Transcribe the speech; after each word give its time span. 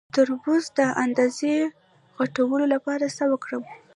د 0.09 0.11
تربوز 0.15 0.63
د 0.77 0.79
اندازې 1.03 1.53
غټولو 2.17 2.65
لپاره 2.73 3.05
څه 3.17 3.23
وکړم؟ 3.31 3.63